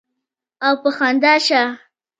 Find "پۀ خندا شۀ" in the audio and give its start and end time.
0.81-1.61